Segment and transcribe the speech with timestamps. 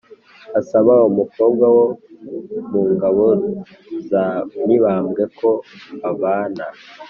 [0.59, 1.85] asaba umukobwa wo
[2.71, 3.25] mu ngabo
[4.09, 4.23] za
[4.67, 5.49] mibambwe ko
[6.03, 6.65] babana